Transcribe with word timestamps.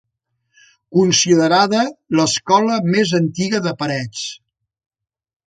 Considerada 0.95 1.83
l'escola 2.21 2.79
més 2.95 3.13
antiga 3.19 3.61
de 3.69 3.75
Parets. 3.83 4.27